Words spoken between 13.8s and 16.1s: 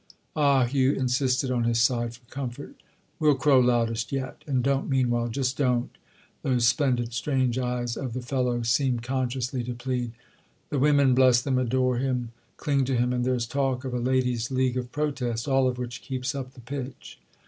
of a 'Ladies' League of Protest'—all of which